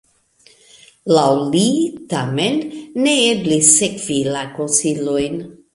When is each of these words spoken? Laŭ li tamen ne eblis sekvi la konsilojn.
Laŭ 1.17 1.25
li 1.41 1.61
tamen 2.15 2.59
ne 3.05 3.17
eblis 3.29 3.73
sekvi 3.79 4.21
la 4.35 4.47
konsilojn. 4.59 5.43